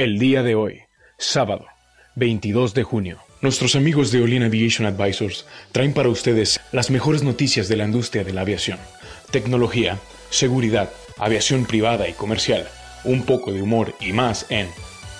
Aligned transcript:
El 0.00 0.18
día 0.18 0.42
de 0.42 0.54
hoy, 0.54 0.80
sábado, 1.18 1.66
22 2.14 2.72
de 2.72 2.84
junio, 2.84 3.18
nuestros 3.42 3.76
amigos 3.76 4.10
de 4.10 4.22
Olin 4.22 4.42
Aviation 4.44 4.86
Advisors 4.86 5.44
traen 5.72 5.92
para 5.92 6.08
ustedes 6.08 6.58
las 6.72 6.90
mejores 6.90 7.22
noticias 7.22 7.68
de 7.68 7.76
la 7.76 7.84
industria 7.84 8.24
de 8.24 8.32
la 8.32 8.40
aviación, 8.40 8.78
tecnología, 9.30 9.98
seguridad, 10.30 10.90
aviación 11.18 11.66
privada 11.66 12.08
y 12.08 12.14
comercial, 12.14 12.66
un 13.04 13.24
poco 13.24 13.52
de 13.52 13.60
humor 13.60 13.94
y 14.00 14.14
más 14.14 14.46
en 14.48 14.70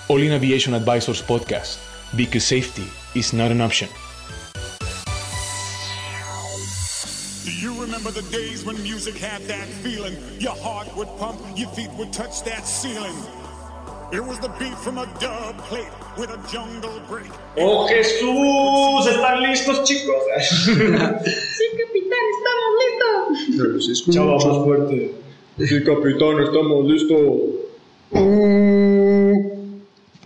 Olin 0.07 0.31
Aviation 0.31 0.73
Advisors 0.73 1.21
Podcast, 1.21 1.77
because 2.13 2.43
safety 2.43 2.89
is 3.13 3.35
not 3.35 3.51
an 3.51 3.61
option. 3.61 3.87
Do 7.45 7.51
you 7.51 7.79
remember 7.79 8.09
the 8.09 8.23
days 8.35 8.65
when 8.65 8.81
music 8.81 9.13
had 9.19 9.43
that 9.43 9.67
feeling? 9.83 10.17
Your 10.39 10.55
heart 10.55 10.87
would 10.97 11.09
pump, 11.19 11.39
your 11.55 11.69
feet 11.69 11.91
would 11.99 12.11
touch 12.11 12.43
that 12.45 12.65
ceiling. 12.65 13.13
¡Oh 17.57 17.87
Jesús! 17.87 19.07
¿Están 19.09 19.41
listos, 19.41 19.83
chicos? 19.85 20.15
Sí, 20.67 21.63
capitán, 21.77 22.19
estamos 22.35 22.71
listos. 22.81 23.57
No 23.57 23.63
los 23.63 23.89
escucho. 23.89 24.17
Chava, 24.17 24.33
más 24.33 24.65
fuerte. 24.65 25.13
Sí, 25.59 25.83
capitán, 25.83 26.43
estamos 26.43 26.85
listos. 26.87 27.21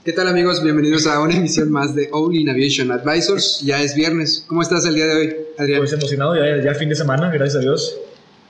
¿Qué 0.04 0.14
tal 0.14 0.30
amigos? 0.30 0.64
Bienvenidos 0.64 1.06
a 1.06 1.20
una 1.20 1.36
emisión 1.36 1.70
más 1.70 1.94
de 1.94 2.10
All 2.12 2.34
in 2.34 2.50
Aviation 2.50 2.92
Advisors. 2.92 3.62
Ya 3.64 3.84
es 3.84 3.94
viernes. 3.94 4.46
¿Cómo 4.48 4.64
estás 4.64 4.88
el 4.88 4.96
día 4.96 5.06
de 5.06 5.16
hoy, 5.16 5.36
Adrián? 5.60 5.82
Pues 5.82 5.94
emocionado, 5.94 6.36
ya, 6.36 6.64
ya 6.64 6.74
fin 6.74 6.90
de 6.90 6.96
semana, 6.96 7.30
gracias 7.30 7.58
a 7.58 7.60
Dios. 7.60 8.00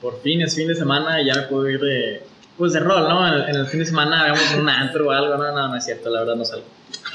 Por 0.00 0.18
fin 0.22 0.40
es 0.40 0.54
fin 0.54 0.68
de 0.68 0.74
semana 0.74 1.20
y 1.20 1.26
ya 1.26 1.34
me 1.34 1.42
puedo 1.42 1.68
ir 1.68 1.80
de. 1.80 2.22
Pues 2.58 2.72
de 2.72 2.80
rol, 2.80 3.02
¿no? 3.08 3.26
En, 3.28 3.50
en 3.50 3.56
el 3.56 3.66
fin 3.66 3.80
de 3.80 3.86
semana 3.86 4.22
hagamos 4.24 4.54
un 4.58 4.68
antro 4.68 5.08
o 5.08 5.10
algo. 5.10 5.36
No, 5.36 5.52
no, 5.52 5.68
no 5.68 5.76
es 5.76 5.84
cierto, 5.84 6.08
la 6.10 6.20
verdad 6.20 6.36
no 6.36 6.44
salgo. 6.44 6.64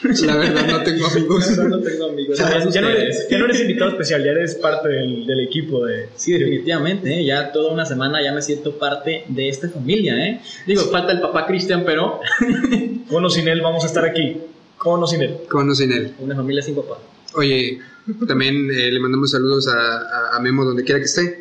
La 0.03 0.35
verdad 0.37 0.67
no 0.67 0.83
tengo 0.83 1.07
amigos. 1.11 1.57
no 1.57 1.79
tengo 1.79 2.09
amigos. 2.09 2.37
Ya, 2.37 2.81
no 2.81 2.89
eres, 2.89 3.27
ya 3.29 3.37
no 3.39 3.45
eres 3.45 3.61
invitado 3.61 3.91
especial, 3.91 4.23
ya 4.23 4.31
eres 4.31 4.55
parte 4.55 4.89
del, 4.89 5.25
del 5.25 5.39
equipo 5.41 5.85
de... 5.85 6.09
Sí, 6.15 6.33
definitivamente, 6.33 7.19
¿eh? 7.19 7.25
ya 7.25 7.51
toda 7.51 7.71
una 7.71 7.85
semana 7.85 8.21
ya 8.23 8.31
me 8.33 8.41
siento 8.41 8.77
parte 8.77 9.25
de 9.27 9.49
esta 9.49 9.69
familia, 9.69 10.15
¿eh? 10.27 10.41
Digo, 10.67 10.83
falta 10.83 11.11
el 11.11 11.21
papá 11.21 11.45
Cristian, 11.47 11.83
pero 11.85 12.19
Con 13.09 13.25
o 13.25 13.29
sin 13.29 13.47
él 13.47 13.61
vamos 13.61 13.83
a 13.83 13.87
estar 13.87 14.05
aquí. 14.05 14.37
Con 14.77 15.01
o 15.03 15.07
sin 15.07 15.21
él. 15.21 15.37
Con 15.49 15.69
o 15.69 15.75
sin 15.75 15.91
él. 15.91 16.13
una 16.19 16.35
familia 16.35 16.61
sin 16.61 16.75
papá. 16.75 16.97
Oye, 17.35 17.79
también 18.27 18.69
eh, 18.71 18.91
le 18.91 18.99
mandamos 18.99 19.31
saludos 19.31 19.67
a, 19.67 19.73
a- 20.33 20.35
a 20.37 20.39
Memo 20.39 20.65
donde 20.65 20.83
quiera 20.83 20.99
que 20.99 21.05
esté. 21.05 21.40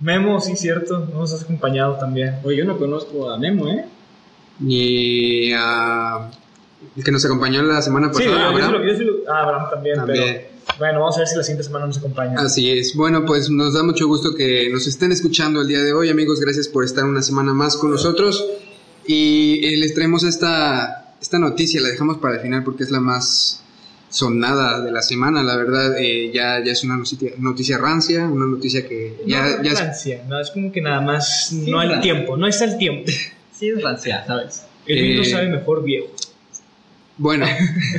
Memo, 0.00 0.40
sí, 0.40 0.56
cierto, 0.56 1.06
nos 1.12 1.32
has 1.32 1.42
acompañado 1.42 1.94
también. 1.98 2.36
Oye, 2.44 2.58
yo 2.58 2.64
no 2.64 2.78
conozco 2.78 3.30
a 3.30 3.38
Memo, 3.38 3.68
¿eh? 3.68 3.84
Y 4.60 5.52
a 5.54 6.30
el 6.96 7.04
que 7.04 7.10
nos 7.10 7.24
acompañó 7.24 7.62
la 7.62 7.82
semana 7.82 8.08
Sí, 8.12 8.24
pasada, 8.24 8.52
yo 8.52 8.56
sí 8.58 8.62
Abraham. 8.64 8.86
yo 8.98 9.04
lo- 9.04 9.32
ah, 9.32 9.42
Abraham 9.42 9.70
también, 9.70 9.96
También. 9.96 10.24
pero... 10.24 10.58
Bueno, 10.78 11.00
vamos 11.00 11.16
a 11.16 11.20
ver 11.20 11.28
si 11.28 11.36
la 11.36 11.42
siguiente 11.42 11.64
semana 11.64 11.86
nos 11.86 11.98
acompaña. 11.98 12.38
Así 12.40 12.70
es. 12.70 12.94
Bueno, 12.94 13.24
pues 13.24 13.48
nos 13.50 13.74
da 13.74 13.82
mucho 13.82 14.06
gusto 14.06 14.34
que 14.36 14.68
nos 14.70 14.86
estén 14.86 15.10
escuchando 15.12 15.62
el 15.62 15.66
día 15.68 15.80
de 15.82 15.92
hoy, 15.92 16.10
amigos. 16.10 16.40
Gracias 16.40 16.68
por 16.68 16.84
estar 16.84 17.04
una 17.04 17.22
semana 17.22 17.52
más 17.54 17.76
con 17.76 17.90
nosotros. 17.90 18.44
Y 19.06 19.64
eh, 19.66 19.76
les 19.78 19.94
traemos 19.94 20.22
esta, 20.24 21.14
esta 21.20 21.38
noticia, 21.38 21.80
la 21.80 21.88
dejamos 21.88 22.18
para 22.18 22.34
el 22.36 22.40
final 22.42 22.62
porque 22.64 22.84
es 22.84 22.90
la 22.90 23.00
más 23.00 23.62
sonada 24.10 24.80
de 24.80 24.90
la 24.90 25.02
semana, 25.02 25.42
la 25.42 25.56
verdad. 25.56 25.98
eh, 25.98 26.30
ya, 26.32 26.62
ya 26.64 26.72
es 26.72 26.82
una 26.84 26.96
noticia, 26.96 27.30
noticia 27.38 27.78
rancia, 27.78 28.24
una 28.26 28.46
noticia 28.46 28.86
que 28.88 29.16
ya, 29.26 29.56
no, 29.58 29.62
ya 29.62 29.72
es- 29.72 29.80
rancia, 29.80 30.22
no, 30.28 30.40
es 30.40 30.50
como 30.50 30.72
que 30.72 30.80
nada 30.80 31.00
más 31.00 31.48
Sí, 31.48 31.70
no 31.70 31.78
hay 31.80 31.88
rancia. 31.88 32.02
tiempo, 32.12 32.36
no 32.36 32.46
está 32.46 32.64
el 32.64 32.78
tiempo. 32.78 33.10
Sí, 33.58 33.70
es 33.70 33.82
rancia, 33.82 34.24
¿sabes? 34.24 34.62
El 34.86 35.02
vino 35.02 35.22
Eh, 35.22 35.24
sabe 35.24 35.48
mejor 35.48 35.82
viejo. 35.82 36.06
Bueno, 37.16 37.44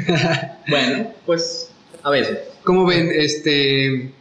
Bueno, 0.70 1.12
pues 1.26 1.70
a 2.04 2.10
veces. 2.10 2.40
¿cómo 2.64 2.86
ven? 2.86 3.10
Este, 3.14 4.12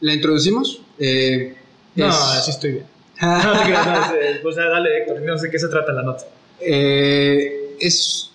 ¿La 0.00 0.14
introducimos? 0.14 0.82
Eh, 0.98 1.54
No, 1.94 2.08
es- 2.08 2.14
así 2.14 2.50
estoy 2.50 2.72
bien. 2.72 2.84
No 3.20 3.52
te 3.52 3.64
creas, 3.64 3.86
no, 3.86 4.14
es- 4.20 4.38
pues 4.38 4.56
dale, 4.56 4.98
Héctor, 4.98 5.22
no 5.22 5.38
sé 5.38 5.46
de 5.46 5.52
qué 5.52 5.58
se 5.60 5.68
trata 5.68 5.92
la 5.92 6.02
nota. 6.02 6.24
Eh, 6.60 7.76
es 7.80 8.27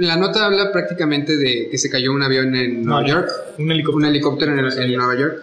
la 0.00 0.16
nota 0.16 0.46
habla 0.46 0.72
prácticamente 0.72 1.36
de 1.36 1.68
que 1.70 1.78
se 1.78 1.88
cayó 1.90 2.12
un 2.12 2.22
avión 2.22 2.54
en 2.56 2.82
No, 2.82 3.00
Nueva 3.00 3.00
no, 3.02 3.08
York, 3.08 3.30
Un 3.58 3.70
helicóptero. 3.70 3.96
un 3.98 4.04
helicóptero 4.06 4.52
en, 4.52 4.82
en 4.82 4.94
Nueva 4.94 5.18
York. 5.18 5.42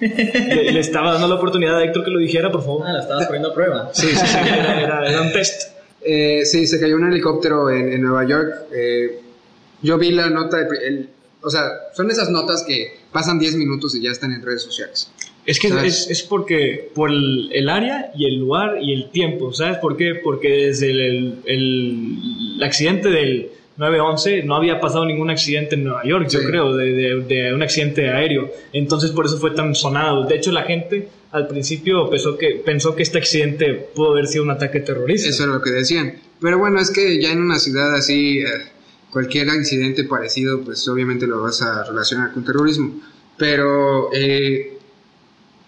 Le, 0.00 0.72
le 0.72 0.80
estaba 0.80 1.12
dando 1.12 1.28
la 1.28 1.34
oportunidad 1.36 1.76
a 1.78 1.84
Héctor 1.84 2.04
que 2.04 2.10
lo 2.10 2.18
dijera, 2.18 2.50
por 2.50 2.62
favor. 2.62 2.84
Ah, 2.86 2.92
la 2.92 3.00
estabas 3.00 3.26
poniendo 3.26 3.50
a 3.50 3.54
prueba. 3.54 3.90
Sí, 3.92 4.08
sí, 4.08 4.16
sí. 4.26 4.36
Era, 4.46 4.80
era- 4.80 5.08
era 5.08 5.22
un 5.22 5.32
test. 5.32 5.72
Eh, 6.04 6.44
sí, 6.44 6.66
se 6.66 6.80
cayó 6.80 6.96
un 6.96 7.10
helicóptero 7.10 7.70
en, 7.70 7.92
en 7.92 8.02
Nueva 8.02 8.26
York. 8.26 8.52
Eh, 8.74 9.20
yo 9.82 9.98
vi 9.98 10.10
la 10.12 10.28
nota, 10.30 10.58
de 10.58 10.66
el- 10.86 11.08
o 11.40 11.50
sea, 11.50 11.68
son 11.94 12.10
esas 12.10 12.30
notas 12.30 12.64
que 12.66 12.94
pasan 13.12 13.38
10 13.38 13.56
minutos 13.56 13.94
y 13.94 14.02
ya 14.02 14.10
están 14.10 14.32
en 14.32 14.42
redes 14.42 14.62
sociales. 14.62 15.10
Es 15.44 15.58
que 15.58 15.68
es, 15.84 16.08
es 16.08 16.22
porque 16.22 16.90
por 16.94 17.10
el, 17.10 17.50
el 17.52 17.68
área 17.68 18.12
y 18.16 18.26
el 18.26 18.36
lugar 18.36 18.78
y 18.80 18.92
el 18.92 19.10
tiempo, 19.10 19.52
¿sabes 19.52 19.78
por 19.78 19.96
qué? 19.96 20.14
Porque 20.22 20.48
desde 20.66 20.90
el, 20.90 21.00
el- 21.00 21.38
el- 21.46 22.18
el 22.58 22.62
accidente 22.62 23.08
del 23.08 23.50
9-11 23.78 24.44
no 24.44 24.54
había 24.56 24.80
pasado 24.80 25.04
ningún 25.06 25.30
accidente 25.30 25.74
en 25.76 25.84
Nueva 25.84 26.04
York, 26.04 26.28
yo 26.28 26.40
creo, 26.44 26.76
de, 26.76 26.92
de- 26.92 27.20
de 27.22 27.54
un 27.54 27.62
accidente 27.62 28.08
aéreo. 28.10 28.50
Entonces 28.72 29.10
por 29.12 29.26
eso 29.26 29.38
fue 29.38 29.52
tan 29.52 29.74
sonado. 29.74 30.24
De 30.26 30.36
hecho 30.36 30.52
la 30.52 30.62
gente 30.62 31.08
al 31.30 31.46
principio 31.48 32.10
pensó 32.10 32.36
que, 32.36 32.60
pensó 32.64 32.94
que 32.94 33.02
este 33.02 33.18
accidente 33.18 33.72
pudo 33.94 34.12
haber 34.12 34.26
sido 34.26 34.44
un 34.44 34.50
ataque 34.50 34.80
terrorista. 34.80 35.30
Eso 35.30 35.44
era 35.44 35.52
lo 35.54 35.62
que 35.62 35.70
decían. 35.70 36.14
Pero 36.40 36.58
bueno, 36.58 36.78
es 36.80 36.90
que 36.90 37.20
ya 37.22 37.32
en 37.32 37.40
una 37.40 37.58
ciudad 37.58 37.94
así, 37.94 38.40
eh, 38.40 38.44
cualquier 39.10 39.46
incidente 39.48 40.04
parecido, 40.04 40.60
pues 40.60 40.86
obviamente 40.88 41.26
lo 41.26 41.40
vas 41.42 41.62
a 41.62 41.84
relacionar 41.84 42.32
con 42.34 42.44
terrorismo. 42.44 43.00
Pero, 43.38 44.10
eh, 44.12 44.78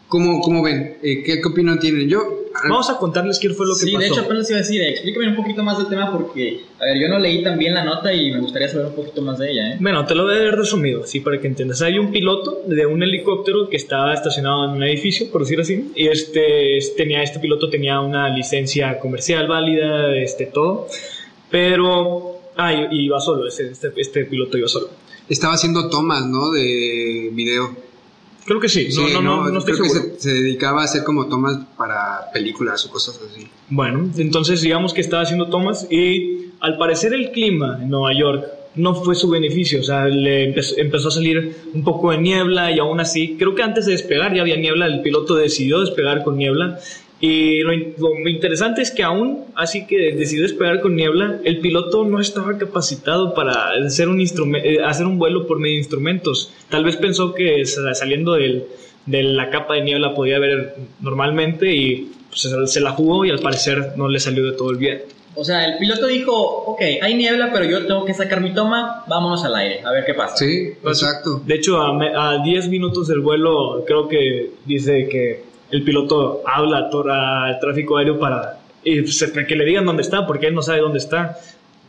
¿cómo, 0.09 0.41
cómo 0.41 0.63
ven? 0.63 0.97
Eh, 1.03 1.23
¿qué, 1.25 1.41
¿Qué 1.41 1.49
opinión 1.49 1.79
tienen? 1.79 2.09
Yo, 2.09 2.41
Vamos 2.69 2.89
a 2.89 2.99
contarles 2.99 3.41
qué 3.41 3.51
fue 3.51 3.67
lo 3.67 3.75
que 3.75 3.81
Sí, 3.81 3.87
pasó. 3.93 3.99
de 3.99 4.07
hecho 4.07 4.21
apenas 4.21 4.49
iba 4.49 4.61
a 4.61 4.63
decir, 4.63 4.81
eh, 4.81 4.91
explícame 4.91 5.27
un 5.29 5.35
poquito 5.35 5.65
más 5.65 5.77
del 5.77 5.89
tema 5.89 6.13
porque, 6.13 6.61
a 6.81 6.85
ver, 6.85 7.01
yo 7.01 7.09
no 7.09 7.19
leí 7.19 7.43
tan 7.43 7.59
bien 7.59 7.75
la 7.75 7.85
nota 7.85 8.13
y 8.15 8.31
me 8.31 8.39
gustaría 8.39 8.69
saber 8.69 8.87
un 8.87 8.95
poquito 8.95 9.23
más 9.23 9.41
de 9.41 9.51
ella, 9.51 9.73
¿eh? 9.73 9.77
Bueno, 9.81 10.07
te 10.07 10.15
lo 10.15 10.23
voy 10.23 10.37
a 10.37 10.39
ver 10.39 10.55
resumido, 10.55 11.03
así 11.03 11.19
para 11.19 11.41
que 11.41 11.49
entiendas. 11.49 11.83
Hay 11.83 11.99
un 11.99 12.13
piloto 12.13 12.63
de 12.69 12.87
un 12.87 13.03
helicóptero 13.03 13.69
que 13.69 13.77
estaba 13.77 14.15
estacionado 14.15 14.67
en 14.67 14.71
un 14.71 14.83
edificio, 14.85 15.29
por 15.33 15.41
decir 15.43 15.61
así, 15.61 15.91
y 15.97 16.07
este, 16.07 16.77
es- 16.79 16.95
tenía, 16.95 17.25
este 17.25 17.41
piloto 17.41 17.69
tenía 17.69 18.01
una 18.01 18.29
licencia 18.29 19.01
comercial 19.01 19.49
válida, 19.49 20.15
este, 20.17 20.47
todo, 20.47 20.87
pero... 21.51 22.31
Ah, 22.57 22.73
y, 22.73 22.87
y 23.01 23.05
iba 23.07 23.21
solo, 23.21 23.49
este, 23.49 23.69
este, 23.73 23.93
este 23.97 24.25
piloto 24.27 24.57
iba 24.57 24.69
solo. 24.69 24.89
estaba 25.29 25.55
haciendo 25.55 25.89
tomas, 25.91 26.25
¿no? 26.25 26.53
De 26.53 27.31
video. 27.33 27.77
Creo 28.45 28.61
que 28.61 28.69
sí, 28.69 28.89
no, 28.89 29.07
Sí, 29.07 29.13
no, 29.15 29.23
no, 29.23 29.49
no 29.51 29.59
estoy 29.59 29.75
creo 29.75 29.87
seguro. 29.87 30.13
que 30.15 30.21
se, 30.21 30.29
se 30.29 30.35
dedicaba 30.35 30.83
a 30.83 30.85
hacer 30.85 31.03
como 31.05 31.29
tomas 31.29 31.59
para 31.77 32.31
películas 32.33 32.85
o 32.87 32.91
cosas 32.91 33.19
así. 33.31 33.47
Bueno, 33.71 34.11
entonces 34.19 34.61
digamos 34.61 34.93
que 34.93 35.01
estaba 35.01 35.23
haciendo 35.23 35.49
tomas 35.49 35.87
y 35.91 36.51
al 36.61 36.77
parecer 36.79 37.15
el 37.15 37.31
clima 37.33 37.79
en 37.83 37.89
Nueva 37.91 38.13
York 38.19 38.45
no 38.77 38.95
fue 38.95 39.15
su 39.15 39.29
beneficio, 39.31 39.81
o 39.81 39.83
sea, 39.85 40.07
le 40.07 40.47
empezó, 40.47 40.75
empezó 40.79 41.09
a 41.09 41.13
salir 41.13 41.57
un 41.73 41.85
poco 41.85 42.11
de 42.11 42.19
niebla 42.19 42.73
y 42.73 42.81
aún 42.81 42.99
así, 42.99 43.37
creo 43.39 43.55
que 43.55 43.63
antes 43.63 43.87
de 43.87 43.93
despegar 43.93 44.35
ya 44.35 44.43
había 44.43 44.57
niebla, 44.57 44.87
el 44.87 45.01
piloto 45.01 45.37
decidió 45.37 45.79
despegar 45.81 46.25
con 46.25 46.37
niebla 46.37 46.81
y 47.25 47.61
lo, 47.61 47.73
lo 47.73 48.29
interesante 48.29 48.83
es 48.83 48.91
que 48.91 49.03
aún 49.03 49.45
así 49.55 49.87
que 49.87 50.13
decidió 50.15 50.43
despegar 50.43 50.81
con 50.81 50.95
niebla, 50.97 51.39
el 51.45 51.59
piloto 51.61 52.05
no 52.05 52.21
estaba 52.21 52.59
capacitado 52.59 53.35
para 53.35 53.71
hacer 53.87 54.09
un, 54.09 54.21
eh, 54.21 54.79
hacer 54.85 55.07
un 55.07 55.19
vuelo 55.19 55.47
por 55.47 55.59
medio 55.59 55.75
de 55.75 55.79
instrumentos, 55.79 56.53
tal 56.69 56.85
vez 56.85 56.97
pensó 56.97 57.33
que 57.35 57.65
sa- 57.65 57.95
saliendo 57.95 58.35
del, 58.35 58.65
de 59.07 59.23
la 59.23 59.51
capa 59.51 59.75
de 59.75 59.83
niebla 59.83 60.15
podía 60.15 60.39
ver 60.39 60.75
normalmente 61.01 61.75
y 61.75 62.11
pues, 62.29 62.49
se- 62.73 62.81
la 62.81 62.91
jugó 62.93 63.25
y 63.25 63.31
al 63.31 63.39
parecer 63.39 63.93
no 63.97 64.09
le 64.09 64.19
salió 64.21 64.45
de 64.45 64.53
todo 64.57 64.71
el 64.71 64.77
bien. 64.79 65.03
O 65.37 65.43
sea, 65.45 65.65
el 65.67 65.79
piloto 65.79 66.07
dijo, 66.07 66.33
ok, 66.33 66.81
hay 67.03 67.15
niebla, 67.15 67.51
pero 67.53 67.65
yo 67.65 67.85
tengo 67.87 68.05
que 68.05 68.15
sacar 68.15 68.41
mi 68.41 68.55
toma, 68.55 69.03
vámonos 69.09 69.45
al 69.45 69.55
aire, 69.57 69.81
a 69.85 69.91
ver 69.91 70.05
qué 70.05 70.15
pasa. 70.15 70.37
Sí, 70.37 70.71
Pues, 70.81 71.03
exacto. 71.03 71.43
De 71.45 71.55
hecho, 71.57 71.81
a 71.83 72.39
10 72.45 72.69
minutos 72.69 73.09
del 73.09 73.19
vuelo, 73.21 73.83
creo 73.85 74.07
que 74.09 74.51
dice 74.65 75.09
que 75.11 75.54
el 75.75 75.83
piloto 75.83 76.43
habla 76.47 76.89
al 76.93 77.59
tráfico 77.61 77.97
aéreo 77.99 78.19
para 78.19 78.61
y, 78.85 79.03
que 79.03 79.57
le 79.57 79.65
digan 79.65 79.85
dónde 79.87 80.03
está, 80.03 80.27
porque 80.27 80.47
él 80.47 80.55
no 80.55 80.63
sabe 80.63 80.81
dónde 80.81 80.99
está. 80.99 81.37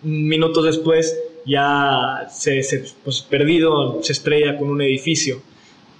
Minutos 0.04 0.64
después, 0.64 1.18
ya 1.46 2.28
se, 2.30 2.64
se, 2.64 2.86
pues, 3.04 3.22
perdido, 3.22 4.00
se 4.02 4.14
estrella 4.14 4.58
con 4.58 4.70
un 4.70 4.82
edificio. 4.82 5.42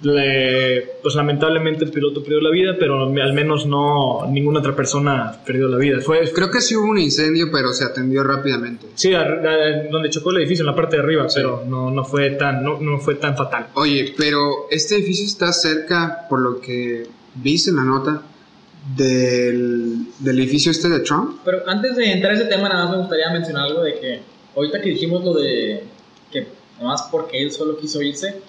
Le- 0.02 0.82
pues 1.02 1.14
lamentablemente 1.14 1.84
el 1.84 1.90
piloto 1.90 2.22
perdió 2.22 2.40
la 2.42 2.50
vida, 2.50 2.76
pero 2.78 3.04
al 3.04 3.32
menos 3.32 3.64
no 3.66 4.26
ninguna 4.28 4.58
otra 4.60 4.76
persona 4.76 5.38
perdió 5.46 5.68
la 5.68 5.78
vida. 5.78 6.00
Fue, 6.02 6.30
Creo 6.32 6.50
que 6.50 6.60
sí 6.60 6.76
hubo 6.76 6.90
un 6.90 6.98
incendio, 6.98 7.46
pero 7.50 7.72
se 7.72 7.84
atendió 7.84 8.22
rápidamente. 8.22 8.86
sí, 8.94 9.14
a- 9.14 9.20
a- 9.22 9.82
donde 9.90 10.10
chocó 10.10 10.30
el 10.32 10.38
edificio, 10.38 10.62
en 10.62 10.66
la 10.66 10.74
parte 10.74 10.96
de 10.96 11.02
arriba, 11.02 11.26
pero 11.34 11.62
no, 11.66 11.90
no, 11.90 12.04
fue 12.04 12.30
tan, 12.32 12.62
no, 12.62 12.78
no 12.80 12.98
fue 12.98 13.14
tan 13.14 13.36
fatal. 13.36 13.68
Oye, 13.74 14.12
pero 14.18 14.66
este 14.70 14.96
edificio 14.96 15.24
está 15.26 15.50
cerca, 15.52 16.26
por 16.28 16.40
lo 16.40 16.60
que 16.60 17.06
viste 17.42 17.70
en 17.70 17.76
la 17.76 17.84
nota, 17.84 18.22
del, 18.94 20.06
del 20.18 20.38
edificio 20.38 20.70
este 20.70 20.88
de 20.88 21.00
Trump. 21.00 21.40
Pero 21.44 21.62
antes 21.66 21.96
de 21.96 22.12
entrar 22.12 22.32
a 22.32 22.36
ese 22.36 22.44
tema, 22.44 22.68
nada 22.68 22.84
más 22.84 22.92
me 22.92 22.98
gustaría 22.98 23.30
mencionar 23.30 23.64
algo 23.64 23.82
de 23.82 23.98
que 23.98 24.20
ahorita 24.54 24.80
que 24.80 24.90
dijimos 24.90 25.24
lo 25.24 25.34
de 25.34 25.82
que 26.30 26.46
nomás 26.80 27.08
porque 27.10 27.42
él 27.42 27.50
solo 27.50 27.78
quiso 27.78 28.00
irse, 28.02 28.40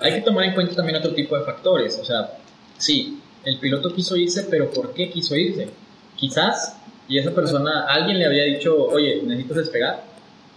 hay 0.00 0.14
que 0.14 0.20
tomar 0.22 0.44
en 0.44 0.54
cuenta 0.54 0.74
también 0.74 0.96
otro 0.98 1.14
tipo 1.14 1.38
de 1.38 1.44
factores. 1.44 1.98
O 2.00 2.04
sea, 2.04 2.38
sí, 2.76 3.20
el 3.44 3.58
piloto 3.58 3.94
quiso 3.94 4.16
irse, 4.16 4.46
pero 4.50 4.70
¿por 4.70 4.94
qué 4.94 5.10
quiso 5.10 5.36
irse? 5.36 5.68
Quizás, 6.16 6.76
y 7.08 7.18
esa 7.18 7.34
persona, 7.34 7.84
alguien 7.88 8.18
le 8.18 8.26
había 8.26 8.44
dicho, 8.44 8.76
oye, 8.76 9.22
necesitas 9.22 9.58
despegar. 9.58 10.04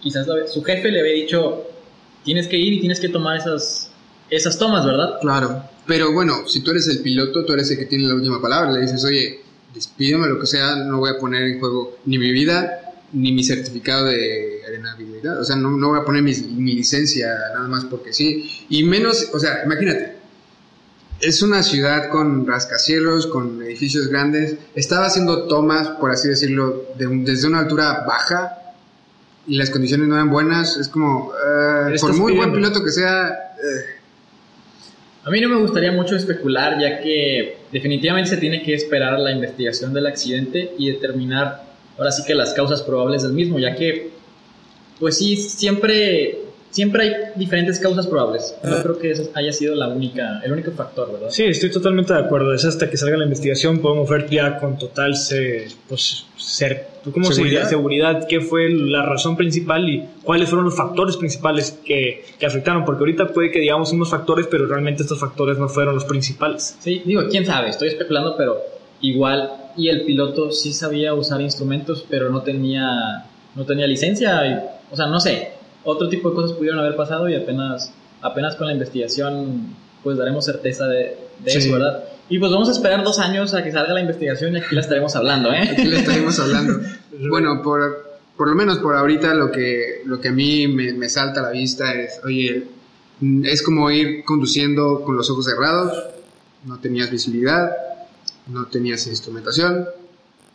Quizás 0.00 0.26
su 0.52 0.62
jefe 0.62 0.90
le 0.90 1.00
había 1.00 1.12
dicho, 1.12 1.64
tienes 2.24 2.46
que 2.48 2.56
ir 2.56 2.74
y 2.74 2.80
tienes 2.80 3.00
que 3.00 3.08
tomar 3.08 3.36
esas, 3.36 3.87
esas 4.30 4.58
tomas, 4.58 4.84
¿verdad? 4.84 5.18
Claro. 5.20 5.62
Pero 5.86 6.12
bueno, 6.12 6.46
si 6.46 6.60
tú 6.60 6.70
eres 6.72 6.86
el 6.88 7.00
piloto, 7.00 7.44
tú 7.44 7.52
eres 7.54 7.70
el 7.70 7.78
que 7.78 7.86
tiene 7.86 8.06
la 8.06 8.14
última 8.14 8.40
palabra. 8.42 8.70
Le 8.72 8.80
dices, 8.82 9.02
oye, 9.04 9.40
despídeme 9.74 10.26
lo 10.28 10.38
que 10.40 10.46
sea, 10.46 10.76
no 10.76 10.98
voy 10.98 11.10
a 11.10 11.18
poner 11.18 11.42
en 11.44 11.60
juego 11.60 11.98
ni 12.06 12.18
mi 12.18 12.30
vida 12.32 12.82
ni 13.12 13.32
mi 13.32 13.42
certificado 13.42 14.04
de 14.04 14.60
arenabilidad. 14.68 15.40
O 15.40 15.44
sea, 15.44 15.56
no, 15.56 15.70
no 15.70 15.88
voy 15.88 15.98
a 16.00 16.04
poner 16.04 16.22
mi, 16.22 16.34
mi 16.34 16.74
licencia 16.74 17.28
nada 17.54 17.66
más 17.68 17.86
porque 17.86 18.12
sí. 18.12 18.66
Y 18.68 18.84
menos, 18.84 19.28
o 19.32 19.38
sea, 19.38 19.62
imagínate. 19.64 20.18
Es 21.20 21.42
una 21.42 21.62
ciudad 21.64 22.10
con 22.10 22.46
rascacielos, 22.46 23.26
con 23.26 23.60
edificios 23.62 24.06
grandes. 24.08 24.56
Estaba 24.74 25.06
haciendo 25.06 25.44
tomas, 25.48 25.88
por 25.88 26.10
así 26.12 26.28
decirlo, 26.28 26.84
de 26.96 27.06
un- 27.08 27.24
desde 27.24 27.48
una 27.48 27.60
altura 27.60 28.04
baja 28.06 28.58
y 29.46 29.56
las 29.56 29.70
condiciones 29.70 30.06
no 30.06 30.14
eran 30.14 30.30
buenas. 30.30 30.76
Es 30.76 30.86
como, 30.88 31.32
Estás 31.86 32.02
por 32.02 32.14
muy 32.14 32.34
buen 32.34 32.52
piloto 32.52 32.84
que 32.84 32.92
sea, 32.92 33.28
eh, 33.30 33.97
A 35.24 35.30
mí 35.30 35.40
no 35.40 35.48
me 35.48 35.56
gustaría 35.56 35.92
mucho 35.92 36.16
especular, 36.16 36.80
ya 36.80 37.00
que 37.00 37.58
definitivamente 37.72 38.30
se 38.30 38.36
tiene 38.36 38.62
que 38.62 38.74
esperar 38.74 39.18
la 39.18 39.32
investigación 39.32 39.92
del 39.92 40.06
accidente 40.06 40.74
y 40.78 40.90
determinar 40.90 41.64
ahora 41.98 42.12
sí 42.12 42.22
que 42.24 42.34
las 42.34 42.54
causas 42.54 42.82
probables 42.82 43.24
del 43.24 43.32
mismo, 43.32 43.58
ya 43.58 43.74
que, 43.74 44.10
pues 45.00 45.18
sí, 45.18 45.36
siempre, 45.36 46.38
siempre 46.70 47.02
hay 47.04 47.12
diferentes 47.36 47.78
causas 47.80 48.06
probables. 48.06 48.54
No 48.62 48.82
creo 48.82 48.98
que 48.98 49.10
eso 49.10 49.30
haya 49.34 49.52
sido 49.52 49.74
la 49.74 49.88
única, 49.88 50.40
el 50.44 50.52
único 50.52 50.70
factor, 50.72 51.12
¿verdad? 51.12 51.28
Sí, 51.30 51.44
estoy 51.44 51.70
totalmente 51.70 52.12
de 52.12 52.20
acuerdo. 52.20 52.52
Es 52.54 52.64
hasta 52.64 52.88
que 52.90 52.96
salga 52.96 53.16
la 53.16 53.24
investigación 53.24 53.78
podemos 53.80 54.08
ver 54.08 54.28
ya 54.28 54.58
con 54.58 54.78
total 54.78 55.16
se, 55.16 55.68
pues, 55.88 56.26
ser, 56.36 56.86
¿cómo 57.12 57.26
se? 57.26 57.34
Seguridad. 57.34 57.68
seguridad 57.68 58.26
qué 58.28 58.40
fue 58.40 58.68
la 58.70 59.02
razón 59.04 59.36
principal 59.36 59.88
y 59.88 60.04
cuáles 60.22 60.48
fueron 60.48 60.64
los 60.66 60.76
factores 60.76 61.16
principales 61.16 61.78
que, 61.84 62.24
que 62.38 62.46
afectaron. 62.46 62.84
Porque 62.84 63.00
ahorita 63.00 63.28
puede 63.28 63.50
que 63.50 63.60
digamos 63.60 63.92
unos 63.92 64.10
factores, 64.10 64.46
pero 64.50 64.66
realmente 64.66 65.02
estos 65.02 65.18
factores 65.18 65.58
no 65.58 65.68
fueron 65.68 65.94
los 65.94 66.04
principales. 66.04 66.76
Sí, 66.80 67.02
digo, 67.04 67.22
quién 67.30 67.44
sabe, 67.46 67.70
estoy 67.70 67.88
especulando, 67.88 68.34
pero 68.36 68.58
igual, 69.00 69.50
y 69.76 69.88
el 69.88 70.02
piloto 70.02 70.50
sí 70.50 70.72
sabía 70.72 71.14
usar 71.14 71.40
instrumentos, 71.40 72.04
pero 72.10 72.30
no 72.30 72.42
tenía, 72.42 73.24
no 73.54 73.64
tenía 73.64 73.86
licencia, 73.86 74.44
y- 74.46 74.58
o 74.92 74.96
sea, 74.96 75.06
no 75.06 75.20
sé, 75.20 75.50
otro 75.90 76.08
tipo 76.08 76.30
de 76.30 76.34
cosas 76.36 76.52
pudieron 76.56 76.78
haber 76.78 76.96
pasado 76.96 77.28
y 77.28 77.34
apenas, 77.34 77.92
apenas 78.20 78.56
con 78.56 78.66
la 78.66 78.72
investigación, 78.72 79.74
pues 80.02 80.18
daremos 80.18 80.44
certeza 80.44 80.86
de, 80.86 81.16
de 81.44 81.50
Sí. 81.50 81.58
eso, 81.58 81.72
¿verdad? 81.72 82.04
Y 82.28 82.38
pues 82.38 82.52
vamos 82.52 82.68
a 82.68 82.72
esperar 82.72 83.02
dos 83.02 83.18
años 83.18 83.54
a 83.54 83.64
que 83.64 83.72
salga 83.72 83.94
la 83.94 84.00
investigación 84.00 84.54
y 84.54 84.58
aquí 84.58 84.74
la 84.74 84.82
estaremos 84.82 85.16
hablando, 85.16 85.50
¿eh? 85.52 85.68
Aquí 85.72 85.84
le 85.84 85.98
estaremos 85.98 86.38
hablando. 86.38 86.80
bueno, 87.30 87.62
por, 87.62 88.18
por 88.36 88.48
lo 88.48 88.54
menos 88.54 88.78
por 88.78 88.94
ahorita 88.96 89.32
lo 89.34 89.50
que, 89.50 90.02
lo 90.04 90.20
que 90.20 90.28
a 90.28 90.32
mí 90.32 90.68
me, 90.68 90.92
me 90.92 91.08
salta 91.08 91.40
a 91.40 91.44
la 91.44 91.50
vista 91.50 91.94
es, 91.94 92.20
oye, 92.24 92.64
es 93.44 93.62
como 93.62 93.90
ir 93.90 94.24
conduciendo 94.24 95.00
con 95.02 95.16
los 95.16 95.30
ojos 95.30 95.46
cerrados, 95.46 96.04
no 96.66 96.78
tenías 96.80 97.10
visibilidad, 97.10 97.70
no 98.46 98.66
tenías 98.66 99.06
instrumentación 99.06 99.86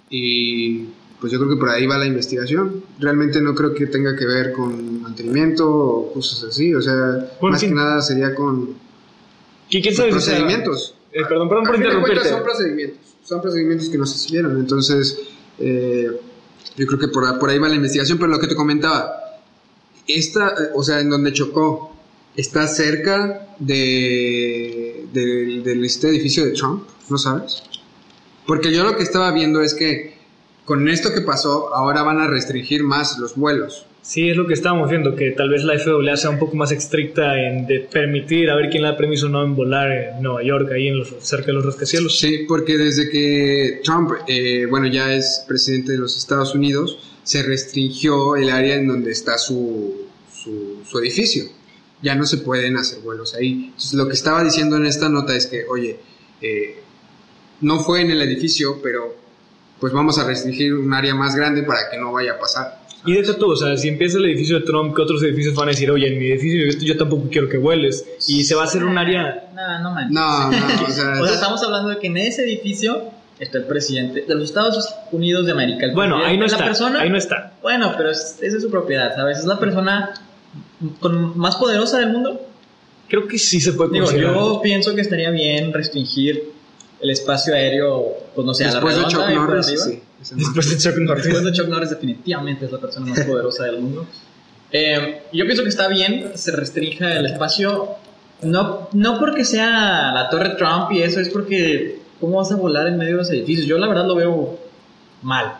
y 0.09 0.85
pues 1.23 1.31
yo 1.31 1.39
creo 1.39 1.51
que 1.51 1.55
por 1.55 1.69
ahí 1.69 1.87
va 1.87 1.97
la 1.97 2.05
investigación. 2.05 2.83
Realmente 2.99 3.39
no 3.39 3.55
creo 3.55 3.73
que 3.73 3.87
tenga 3.87 4.13
que 4.13 4.25
ver 4.25 4.51
con 4.51 5.01
mantenimiento 5.01 5.65
o 5.71 6.11
cosas 6.13 6.43
así, 6.49 6.75
o 6.75 6.81
sea, 6.81 6.95
Bueno, 7.39 7.53
más 7.53 7.61
sí. 7.61 7.67
que 7.69 7.73
nada 7.73 8.01
sería 8.01 8.35
con 8.35 8.71
¿Qui- 9.71 9.81
¿Quién 9.81 9.95
sabe? 9.95 10.11
si 10.11 10.19
sea- 10.19 10.33
procedimientos. 10.35 10.95
Eh, 11.13 11.21
perdón, 11.29 11.47
perdón 11.47 11.63
por 11.63 11.77
de 11.77 11.85
interrumpirte. 11.85 12.27
son 12.27 12.43
procedimientos, 12.43 12.99
son 13.23 13.41
procedimientos 13.41 13.87
que 13.87 13.97
no 13.97 14.05
se 14.05 14.17
siguieron. 14.19 14.57
Entonces, 14.59 15.17
eh, 15.59 16.07
yo 16.75 16.87
creo 16.87 16.99
que 16.99 17.07
por, 17.07 17.39
por 17.39 17.49
ahí 17.49 17.57
va 17.57 17.69
la 17.69 17.75
investigación, 17.75 18.17
pero 18.17 18.29
lo 18.29 18.39
que 18.39 18.47
te 18.47 18.55
comentaba, 18.55 19.13
esta, 20.05 20.49
eh, 20.49 20.69
o 20.75 20.83
sea, 20.83 20.99
en 20.99 21.09
donde 21.09 21.31
chocó, 21.31 21.95
está 22.35 22.67
cerca 22.67 23.47
de, 23.59 25.05
del- 25.13 25.63
del 25.63 25.85
este 25.85 26.09
edificio 26.09 26.43
de 26.43 26.51
Trump, 26.51 26.83
¿no 27.09 27.17
sabes? 27.17 27.63
Porque 28.45 28.73
yo 28.73 28.83
lo 28.83 28.97
que 28.97 29.03
estaba 29.03 29.31
viendo 29.31 29.61
es 29.61 29.73
que 29.73 30.17
con 30.65 30.87
esto 30.87 31.13
que 31.13 31.21
pasó, 31.21 31.73
ahora 31.73 32.03
van 32.03 32.19
a 32.19 32.27
restringir 32.27 32.83
más 32.83 33.17
los 33.19 33.35
vuelos. 33.35 33.85
Sí, 34.01 34.29
es 34.29 34.35
lo 34.35 34.45
que 34.45 34.53
estábamos 34.53 34.89
viendo, 34.89 35.15
que 35.15 35.31
tal 35.31 35.49
vez 35.49 35.63
la 35.63 35.79
FAA 35.79 36.17
sea 36.17 36.29
un 36.29 36.37
poco 36.37 36.57
más 36.57 36.73
estricta 36.73 37.39
en 37.41 37.65
de 37.65 37.79
permitir 37.79 38.49
a 38.49 38.55
ver 38.55 38.69
quién 38.69 38.83
le 38.83 38.89
da 38.89 38.97
permiso 38.97 39.27
o 39.27 39.29
no 39.29 39.41
en 39.43 39.55
volar 39.55 39.91
en 39.91 40.21
Nueva 40.21 40.43
York, 40.43 40.71
ahí 40.73 40.89
en 40.89 40.99
los, 40.99 41.15
cerca 41.21 41.47
de 41.47 41.53
los 41.53 41.65
rascacielos. 41.65 42.19
Sí, 42.19 42.45
porque 42.45 42.77
desde 42.77 43.09
que 43.09 43.79
Trump, 43.81 44.11
eh, 44.27 44.65
bueno, 44.69 44.87
ya 44.87 45.13
es 45.13 45.45
presidente 45.47 45.93
de 45.93 45.99
los 45.99 46.17
Estados 46.17 46.53
Unidos, 46.53 46.99
se 47.23 47.43
restringió 47.43 48.35
el 48.35 48.49
área 48.49 48.75
en 48.75 48.89
donde 48.89 49.11
está 49.11 49.37
su, 49.37 50.07
su, 50.33 50.81
su 50.85 50.99
edificio. 50.99 51.45
Ya 52.01 52.15
no 52.15 52.25
se 52.25 52.39
pueden 52.39 52.75
hacer 52.75 52.99
vuelos 52.99 53.33
ahí. 53.35 53.67
Entonces, 53.67 53.93
lo 53.93 54.07
que 54.07 54.13
estaba 54.13 54.43
diciendo 54.43 54.75
en 54.75 54.85
esta 54.85 55.07
nota 55.07 55.33
es 55.33 55.47
que, 55.47 55.63
oye, 55.69 55.97
eh, 56.41 56.75
no 57.61 57.79
fue 57.79 58.01
en 58.01 58.11
el 58.11 58.21
edificio, 58.21 58.81
pero 58.83 59.22
pues 59.83 59.91
vamos 59.91 60.17
a 60.17 60.23
restringir 60.25 60.73
un 60.75 60.93
área 60.93 61.13
más 61.13 61.35
grande 61.35 61.61
para 61.63 61.89
que 61.91 61.97
no 61.97 62.13
vaya 62.13 62.31
a 62.35 62.39
pasar. 62.39 62.79
Y 63.05 63.11
de 63.11 63.19
hecho 63.19 63.35
tú, 63.35 63.51
o 63.51 63.55
sea, 63.57 63.75
si 63.75 63.89
empieza 63.89 64.17
el 64.17 64.23
edificio 64.27 64.57
de 64.57 64.65
Trump, 64.65 64.95
que 64.95 65.01
otros 65.01 65.21
edificios 65.23 65.53
van 65.55 65.67
a 65.67 65.71
decir, 65.71 65.91
oye, 65.91 66.07
en 66.07 66.17
mi 66.17 66.27
edificio 66.27 66.79
yo, 66.79 66.95
tampoco 66.95 67.27
quiero 67.29 67.49
que 67.49 67.57
vueles? 67.57 68.05
Y 68.29 68.45
se 68.45 68.55
va 68.55 68.61
a 68.61 68.63
hacer 68.63 68.85
un 68.85 68.97
área... 68.97 69.49
No, 69.53 69.79
no 69.81 69.91
manches. 69.91 70.13
No, 70.13 70.51
no, 70.51 70.87
o 70.87 70.89
sea, 70.89 71.11
O 71.21 71.25
sea, 71.25 71.35
estamos 71.35 71.61
hablando 71.63 71.89
de 71.89 71.99
que 71.99 72.07
en 72.07 72.15
ese 72.15 72.45
edificio 72.45 73.11
está 73.39 73.57
el 73.57 73.65
presidente 73.65 74.21
de 74.25 74.35
los 74.35 74.45
Estados 74.45 74.95
Unidos 75.11 75.47
de 75.47 75.51
América. 75.51 75.85
El 75.85 75.91
Bueno, 75.91 76.23
ahí 76.23 76.37
no 76.37 76.45
está, 76.45 76.59
la 76.59 76.65
persona, 76.67 77.01
ahí 77.01 77.09
no 77.09 77.17
está. 77.17 77.51
Bueno, 77.61 77.93
pero 77.97 78.09
es, 78.09 78.37
esa 78.41 78.55
es 78.55 78.63
su 78.63 78.71
propiedad, 78.71 79.13
¿sabes? 79.17 79.39
Es 79.39 79.45
la 79.45 79.59
persona 79.59 80.13
con 81.01 81.37
más 81.37 81.57
poderosa 81.57 81.99
del 81.99 82.13
mundo. 82.13 82.39
Creo 83.09 83.27
que 83.27 83.37
sí 83.37 83.59
se 83.59 83.73
puede 83.73 83.91
Digo, 83.91 84.13
yo 84.13 84.61
pienso 84.63 84.95
que 84.95 85.01
estaría 85.01 85.29
bien 85.29 85.73
restringir 85.73 86.53
el 87.03 87.09
espacio 87.09 87.53
aéreo, 87.53 88.15
pues 88.33 88.47
no 88.47 88.53
sé, 88.53 88.63
después 88.63 88.95
a 88.95 88.97
de 88.97 89.03
la 89.03 89.07
Chuck 89.09 89.19
redonda 89.19 89.33
y 89.33 89.37
por 89.37 89.49
Norris, 89.49 89.67
arriba. 89.67 89.85
sí. 89.85 90.01
Después 90.37 90.69
de 90.69 90.77
Chuck 90.77 90.97
Norris. 90.99 91.25
Después 91.25 91.43
de 91.43 91.51
Chuck 91.51 91.67
Norris 91.67 91.89
definitivamente 91.89 92.65
es 92.65 92.71
la 92.71 92.79
persona 92.79 93.07
más 93.07 93.19
poderosa 93.25 93.65
del 93.65 93.81
mundo. 93.81 94.07
Eh, 94.71 95.23
yo 95.33 95.45
pienso 95.45 95.63
que 95.63 95.69
está 95.69 95.89
bien 95.89 96.31
se 96.35 96.51
restrinja 96.51 97.13
el 97.13 97.25
espacio, 97.25 97.89
no, 98.41 98.87
no 98.93 99.19
porque 99.19 99.43
sea 99.43 100.13
la 100.13 100.29
Torre 100.31 100.55
Trump 100.57 100.91
y 100.93 101.01
eso, 101.01 101.19
es 101.19 101.29
porque 101.29 101.99
¿cómo 102.19 102.37
vas 102.37 102.51
a 102.53 102.55
volar 102.55 102.87
en 102.87 102.97
medio 102.97 103.11
de 103.11 103.17
los 103.17 103.29
edificios? 103.29 103.67
Yo 103.67 103.77
la 103.77 103.87
verdad 103.87 104.07
lo 104.07 104.15
veo 104.15 104.59
mal, 105.21 105.57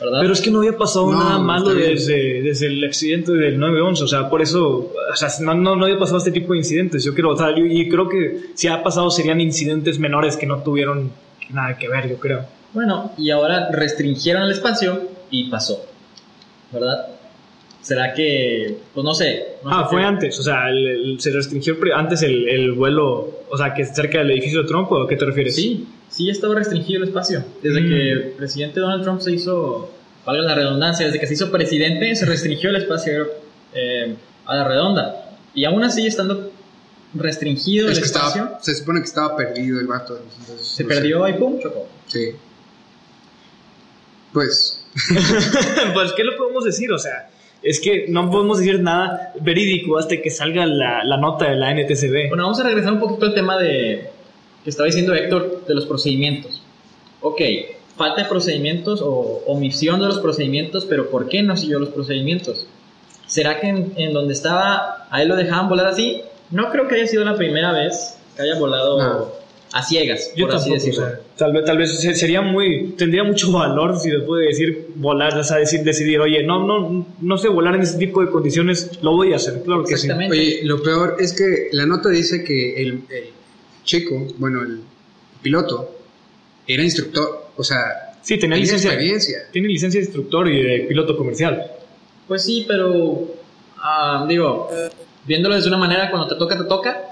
¿verdad? 0.00 0.18
Pero 0.20 0.32
es 0.32 0.40
que 0.40 0.50
no 0.50 0.58
había 0.60 0.76
pasado 0.76 1.10
No, 1.12 1.18
nada 1.18 1.38
malo 1.38 1.74
desde, 1.74 2.42
desde 2.42 2.66
el 2.68 2.82
accidente 2.84 3.32
del 3.32 3.58
9-11, 3.58 4.02
o 4.02 4.08
sea, 4.08 4.28
por 4.30 4.40
eso, 4.42 4.92
o 5.12 5.16
sea, 5.16 5.28
no, 5.40 5.54
no, 5.54 5.76
no 5.76 5.84
había 5.84 5.98
pasado 5.98 6.18
este 6.18 6.30
tipo 6.32 6.52
de 6.52 6.58
incidentes, 6.58 7.04
yo 7.04 7.14
creo, 7.14 7.30
o 7.30 7.36
sea, 7.36 7.50
yo- 7.50 7.64
y 7.66 7.88
creo 7.88 8.08
que 8.08 8.50
si 8.54 8.66
ha 8.68 8.82
pasado 8.82 9.10
serían 9.10 9.40
incidentes 9.40 9.98
menores 9.98 10.36
que 10.36 10.46
no 10.46 10.62
tuvieron 10.62 11.10
nada 11.50 11.76
que 11.78 11.88
ver, 11.88 12.08
yo 12.08 12.16
creo. 12.16 12.44
Bueno, 12.72 13.12
y 13.18 13.30
ahora 13.30 13.68
restringieron 13.72 14.42
el 14.44 14.52
espacio 14.52 15.00
y 15.30 15.50
pasó, 15.50 15.84
¿verdad? 16.72 17.06
¿Será 17.82 18.12
que, 18.12 18.76
pues 18.94 19.04
no 19.04 19.14
sé? 19.14 19.54
no 19.64 19.70
ah, 19.70 19.84
sé 19.84 19.90
fue 19.90 20.00
qué- 20.02 20.06
antes, 20.06 20.38
o 20.38 20.42
sea, 20.42 20.68
el- 20.68 20.86
el- 20.86 21.20
se 21.20 21.30
restringió 21.30 21.76
antes 21.94 22.22
el, 22.22 22.46
el 22.48 22.72
vuelo, 22.72 23.40
o 23.48 23.56
sea, 23.56 23.72
que 23.72 23.84
cerca 23.86 24.18
del 24.18 24.30
edificio 24.32 24.62
de 24.62 24.68
Trump, 24.68 24.92
¿o 24.92 25.02
a 25.02 25.08
qué 25.08 25.16
te 25.16 25.24
refieres? 25.24 25.54
Sí, 25.56 25.86
sí 26.10 26.28
estaba 26.28 26.54
restringido 26.54 27.02
el 27.02 27.08
espacio. 27.08 27.42
Desde 27.62 27.80
Mm. 27.80 27.88
que 27.88 28.10
el 28.12 28.20
presidente 28.32 28.80
Donald 28.80 29.02
Trump 29.02 29.20
se 29.22 29.32
hizo, 29.32 29.90
valga 30.26 30.42
la 30.42 30.54
redundancia, 30.54 31.06
desde 31.06 31.18
que 31.18 31.26
se 31.26 31.34
hizo 31.34 31.50
presidente, 31.50 32.14
se 32.16 32.26
restringió 32.26 32.68
el 32.70 32.76
espacio 32.76 33.26
eh, 33.74 34.14
a 34.46 34.56
la 34.56 34.68
redonda. 34.68 35.30
Y 35.54 35.64
aún 35.64 35.82
así, 35.82 36.06
estando 36.06 36.50
restringido 37.14 37.88
Es 37.88 37.96
el 37.96 38.02
que 38.02 38.06
espacio, 38.06 38.42
estaba, 38.42 38.60
se 38.62 38.74
supone 38.74 39.00
que 39.00 39.06
estaba 39.06 39.36
perdido 39.36 39.80
el 39.80 39.86
vato. 39.86 40.18
entonces, 40.18 40.66
se 40.66 40.82
no 40.84 40.88
sé. 40.90 40.94
perdió 40.96 41.26
y 41.28 41.32
pum, 41.34 41.58
chocó. 41.60 41.88
Sí. 42.08 42.30
Pues, 44.32 44.84
pues, 45.94 46.12
¿qué 46.12 46.24
le 46.24 46.32
podemos 46.36 46.64
decir? 46.64 46.92
O 46.92 46.98
sea, 46.98 47.28
es 47.62 47.80
que 47.80 48.06
no 48.08 48.30
podemos 48.30 48.58
decir 48.58 48.80
nada 48.80 49.32
verídico 49.40 49.98
hasta 49.98 50.20
que 50.20 50.30
salga 50.30 50.66
la, 50.66 51.04
la 51.04 51.16
nota 51.18 51.50
de 51.50 51.56
la 51.56 51.74
NTCB. 51.74 52.28
Bueno, 52.28 52.44
vamos 52.44 52.60
a 52.60 52.64
regresar 52.64 52.92
un 52.92 53.00
poquito 53.00 53.26
al 53.26 53.34
tema 53.34 53.58
de 53.58 54.10
que 54.64 54.70
estaba 54.70 54.86
diciendo 54.86 55.14
Héctor 55.14 55.64
de 55.66 55.74
los 55.74 55.86
procedimientos. 55.86 56.62
Ok, 57.20 57.40
falta 57.96 58.22
de 58.22 58.28
procedimientos 58.28 59.00
o 59.02 59.42
omisión 59.46 60.00
de 60.00 60.06
los 60.06 60.18
procedimientos, 60.20 60.86
pero 60.86 61.10
¿por 61.10 61.28
qué 61.28 61.42
no 61.42 61.56
siguió 61.56 61.78
los 61.78 61.90
procedimientos? 61.90 62.66
¿Será 63.26 63.60
que 63.60 63.68
en, 63.68 63.92
en 63.96 64.12
donde 64.12 64.32
estaba 64.32 65.06
a 65.10 65.22
él 65.22 65.28
lo 65.28 65.36
dejaban 65.36 65.68
volar 65.68 65.86
así? 65.86 66.22
No 66.50 66.70
creo 66.70 66.88
que 66.88 66.96
haya 66.96 67.06
sido 67.06 67.24
la 67.24 67.36
primera 67.36 67.72
vez 67.72 68.18
que 68.36 68.42
haya 68.42 68.58
volado 68.58 68.98
No. 68.98 69.39
A 69.72 69.82
ciegas, 69.82 70.32
Yo 70.34 70.46
por 70.46 70.56
así 70.56 70.70
tampoco, 70.70 70.86
decirlo. 70.86 71.06
o 71.06 71.10
sea, 71.10 71.20
tal 71.36 71.52
vez, 71.52 71.64
tal 71.64 71.78
vez 71.78 72.00
se- 72.00 72.14
sería 72.16 72.40
muy, 72.42 72.94
tendría 72.98 73.22
mucho 73.24 73.52
valor 73.52 73.98
si 74.00 74.10
se 74.10 74.18
puede 74.20 74.46
decir 74.48 74.88
volar, 74.96 75.36
o 75.38 75.44
sea, 75.44 75.58
decir, 75.58 75.82
decidir, 75.82 76.18
oye, 76.20 76.42
no, 76.42 76.66
no, 76.66 77.06
no 77.20 77.38
sé 77.38 77.48
volar 77.48 77.76
en 77.76 77.82
ese 77.82 77.96
tipo 77.98 78.20
de 78.24 78.30
condiciones, 78.30 78.98
lo 79.02 79.12
voy 79.12 79.32
a 79.32 79.36
hacer, 79.36 79.62
claro 79.62 79.82
que 79.84 79.96
sí. 79.96 80.06
Exactamente. 80.06 80.36
Oye, 80.36 80.60
lo 80.64 80.82
peor 80.82 81.16
es 81.20 81.32
que 81.32 81.68
la 81.72 81.86
nota 81.86 82.08
dice 82.08 82.42
que 82.42 82.82
el, 82.82 82.88
el 83.10 83.24
chico, 83.84 84.26
bueno, 84.38 84.62
el 84.62 84.80
piloto, 85.42 85.96
era 86.66 86.82
instructor, 86.82 87.50
o 87.56 87.62
sea, 87.64 88.06
Sí, 88.22 88.38
tenía 88.38 88.56
licencia, 88.58 88.90
experiencia. 88.90 89.38
tiene 89.50 89.68
licencia 89.68 89.98
de 89.98 90.04
instructor 90.04 90.46
y 90.48 90.62
de 90.62 90.78
piloto 90.80 91.16
comercial. 91.16 91.64
Pues 92.28 92.42
sí, 92.44 92.64
pero 92.68 93.34
ah, 93.78 94.26
digo, 94.28 94.68
viéndolo 95.26 95.54
desde 95.54 95.68
una 95.68 95.78
manera, 95.78 96.10
cuando 96.10 96.28
te 96.28 96.34
toca, 96.34 96.58
te 96.58 96.64
toca, 96.64 97.02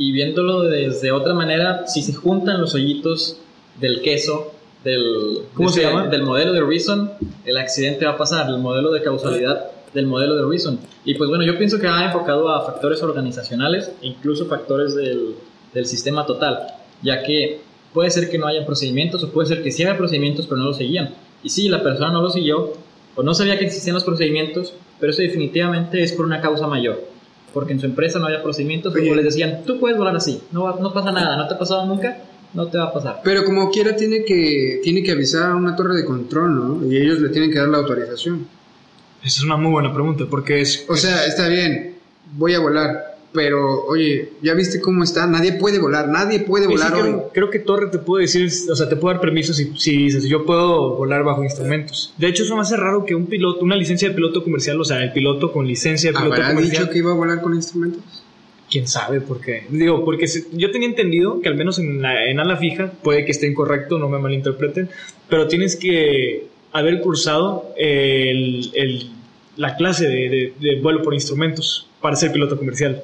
y 0.00 0.12
viéndolo 0.12 0.62
desde 0.62 1.12
otra 1.12 1.34
manera, 1.34 1.86
si 1.86 2.00
se 2.00 2.14
juntan 2.14 2.58
los 2.58 2.74
hoyitos 2.74 3.36
del 3.78 4.00
queso, 4.00 4.50
del, 4.82 5.40
¿Cómo 5.52 5.68
de 5.68 5.74
se 5.74 5.82
llama? 5.82 6.06
del 6.06 6.22
modelo 6.22 6.54
de 6.54 6.62
Reason, 6.62 7.12
el 7.44 7.58
accidente 7.58 8.06
va 8.06 8.12
a 8.12 8.16
pasar, 8.16 8.48
el 8.48 8.56
modelo 8.60 8.92
de 8.92 9.02
causalidad 9.02 9.70
del 9.92 10.06
modelo 10.06 10.36
de 10.36 10.48
Reason. 10.48 10.80
Y 11.04 11.16
pues 11.16 11.28
bueno, 11.28 11.44
yo 11.44 11.58
pienso 11.58 11.78
que 11.78 11.86
va 11.86 12.02
enfocado 12.06 12.48
a 12.48 12.64
factores 12.64 13.02
organizacionales, 13.02 13.92
e 14.00 14.06
incluso 14.06 14.46
factores 14.46 14.94
del, 14.94 15.34
del 15.74 15.84
sistema 15.84 16.24
total, 16.24 16.68
ya 17.02 17.22
que 17.22 17.60
puede 17.92 18.10
ser 18.10 18.30
que 18.30 18.38
no 18.38 18.46
haya 18.46 18.64
procedimientos, 18.64 19.22
o 19.22 19.30
puede 19.30 19.48
ser 19.48 19.62
que 19.62 19.70
sí 19.70 19.82
haya 19.82 19.98
procedimientos, 19.98 20.46
pero 20.46 20.62
no 20.62 20.68
los 20.68 20.78
seguían. 20.78 21.10
Y 21.42 21.50
sí, 21.50 21.68
la 21.68 21.82
persona 21.82 22.10
no 22.10 22.22
lo 22.22 22.30
siguió, 22.30 22.72
o 23.16 23.22
no 23.22 23.34
sabía 23.34 23.58
que 23.58 23.66
existían 23.66 23.92
los 23.96 24.04
procedimientos, 24.04 24.72
pero 24.98 25.12
eso 25.12 25.20
definitivamente 25.20 26.02
es 26.02 26.12
por 26.12 26.24
una 26.24 26.40
causa 26.40 26.66
mayor. 26.66 27.09
Porque 27.52 27.72
en 27.72 27.80
su 27.80 27.86
empresa 27.86 28.18
no 28.18 28.26
había 28.26 28.42
procedimientos, 28.42 28.94
Oye. 28.94 29.10
o 29.10 29.14
les 29.14 29.24
decían, 29.24 29.62
tú 29.66 29.78
puedes 29.80 29.96
volar 29.98 30.14
así, 30.16 30.40
no, 30.52 30.64
va- 30.64 30.78
no 30.80 30.92
pasa 30.92 31.10
nada, 31.12 31.36
no 31.36 31.48
te 31.48 31.54
ha 31.54 31.58
pasado 31.58 31.84
nunca, 31.86 32.18
no 32.54 32.66
te 32.68 32.78
va 32.78 32.84
a 32.84 32.92
pasar. 32.92 33.20
Pero 33.24 33.44
como 33.44 33.70
quiera 33.70 33.96
tiene 33.96 34.24
que, 34.24 34.80
tiene 34.82 35.02
que 35.02 35.12
avisar 35.12 35.50
a 35.50 35.54
una 35.56 35.74
torre 35.76 35.96
de 35.96 36.04
control, 36.04 36.54
¿no? 36.80 36.86
Y 36.92 36.96
ellos 36.96 37.18
le 37.20 37.28
tienen 37.30 37.50
que 37.50 37.58
dar 37.58 37.68
la 37.68 37.78
autorización. 37.78 38.46
Esa 39.22 39.38
es 39.40 39.42
una 39.44 39.56
muy 39.56 39.70
buena 39.72 39.92
pregunta, 39.92 40.24
porque 40.30 40.60
es... 40.60 40.86
O 40.88 40.96
sea, 40.96 41.26
está 41.26 41.48
bien, 41.48 41.96
voy 42.36 42.54
a 42.54 42.60
volar, 42.60 43.09
pero 43.32 43.84
oye, 43.86 44.30
¿ya 44.42 44.54
viste 44.54 44.80
cómo 44.80 45.04
está? 45.04 45.26
Nadie 45.26 45.52
puede 45.52 45.78
volar, 45.78 46.08
nadie 46.08 46.40
puede 46.40 46.66
Sí, 46.66 46.72
sí, 46.72 46.76
volar 46.76 46.94
hoy. 46.94 47.00
creo, 47.02 47.30
creo 47.32 47.50
que 47.50 47.58
Torre 47.60 47.86
te 47.90 47.98
puede 47.98 48.22
decir, 48.22 48.48
o 48.70 48.74
sea, 48.74 48.88
te 48.88 48.96
puede 48.96 49.14
dar 49.14 49.20
permiso 49.20 49.52
si, 49.54 49.72
si 49.76 49.96
dices, 49.96 50.24
yo 50.24 50.44
puedo 50.44 50.96
volar 50.96 51.22
bajo 51.22 51.44
instrumentos. 51.44 52.12
De 52.18 52.26
hecho, 52.26 52.42
eso 52.42 52.56
me 52.56 52.62
hace 52.62 52.76
raro 52.76 53.04
que 53.04 53.14
un 53.14 53.26
piloto, 53.26 53.64
una 53.64 53.76
licencia 53.76 54.08
de 54.08 54.14
piloto 54.14 54.42
comercial, 54.42 54.80
o 54.80 54.84
sea, 54.84 55.02
el 55.02 55.12
piloto 55.12 55.52
con 55.52 55.66
licencia 55.66 56.10
de 56.10 56.16
piloto 56.18 56.34
¿Habrá 56.34 56.48
comercial, 56.54 56.82
dicho 56.82 56.92
que 56.92 56.98
iba 56.98 57.12
a 57.12 57.14
volar 57.14 57.40
con 57.40 57.54
instrumentos? 57.54 58.02
quién 58.70 58.86
sabe 58.86 59.20
por 59.20 59.40
qué. 59.40 59.64
Digo, 59.68 60.04
porque 60.04 60.26
yo 60.52 60.70
tenía 60.70 60.86
entendido 60.88 61.40
que 61.40 61.48
al 61.48 61.56
menos 61.56 61.80
en, 61.80 62.00
la, 62.02 62.26
en 62.30 62.38
ala 62.38 62.56
fija, 62.56 62.92
puede 63.02 63.24
que 63.24 63.32
esté 63.32 63.48
incorrecto, 63.48 63.98
no 63.98 64.08
me 64.08 64.20
malinterpreten, 64.20 64.88
pero 65.28 65.48
tienes 65.48 65.74
que 65.74 66.46
haber 66.70 67.00
cursado 67.00 67.74
el- 67.76 68.70
el- 68.74 69.10
la 69.56 69.74
clase 69.76 70.06
de, 70.06 70.28
de- 70.28 70.52
de 70.60 70.80
vuelo 70.80 71.02
por 71.02 71.14
instrumentos 71.14 71.88
para 72.00 72.14
ser 72.14 72.30
piloto 72.30 72.56
comercial. 72.56 73.02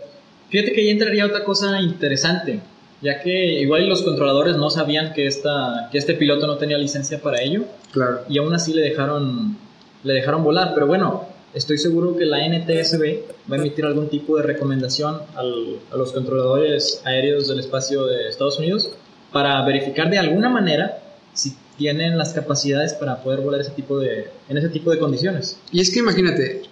Fíjate 0.50 0.72
que 0.72 0.80
ahí 0.80 0.88
entraría 0.90 1.26
otra 1.26 1.44
cosa 1.44 1.80
interesante, 1.80 2.60
ya 3.02 3.20
que 3.20 3.60
igual 3.60 3.88
los 3.88 4.02
controladores 4.02 4.56
no 4.56 4.70
sabían 4.70 5.12
que, 5.12 5.26
esta, 5.26 5.88
que 5.90 5.98
este 5.98 6.14
piloto 6.14 6.46
no 6.46 6.56
tenía 6.56 6.78
licencia 6.78 7.20
para 7.20 7.42
ello, 7.42 7.64
Claro. 7.92 8.20
y 8.28 8.38
aún 8.38 8.54
así 8.54 8.72
le 8.72 8.82
dejaron, 8.82 9.56
le 10.04 10.14
dejaron 10.14 10.44
volar. 10.44 10.72
Pero 10.74 10.86
bueno, 10.86 11.28
estoy 11.54 11.78
seguro 11.78 12.16
que 12.16 12.24
la 12.26 12.44
NTSB 12.46 13.22
va 13.50 13.56
a 13.56 13.58
emitir 13.58 13.84
algún 13.84 14.08
tipo 14.08 14.36
de 14.36 14.42
recomendación 14.44 15.20
al- 15.34 15.78
a 15.92 15.96
los 15.96 16.12
controladores 16.12 17.00
aéreos 17.04 17.48
del 17.48 17.60
espacio 17.60 18.06
de 18.06 18.28
Estados 18.28 18.58
Unidos 18.58 18.90
para 19.32 19.64
verificar 19.66 20.08
de 20.10 20.18
alguna 20.18 20.48
manera 20.48 20.98
si 21.34 21.54
tienen 21.76 22.16
las 22.16 22.32
capacidades 22.32 22.94
para 22.94 23.22
poder 23.22 23.40
volar 23.40 23.60
ese 23.60 23.70
tipo 23.72 23.98
de, 23.98 24.28
en 24.48 24.56
ese 24.56 24.68
tipo 24.70 24.90
de 24.90 24.98
condiciones. 24.98 25.58
Y 25.72 25.80
es 25.80 25.90
que 25.92 25.98
imagínate, 25.98 26.62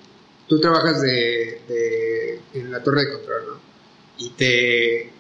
tú 0.49 0.59
trabajas 0.61 1.03
de, 1.03 1.61
de- 1.69 2.41
en 2.55 2.71
la 2.71 2.83
torre 2.83 3.05
de 3.05 3.13
control, 3.13 3.43
¿no? 3.49 3.54
Y 4.19 4.31
te 4.31 5.11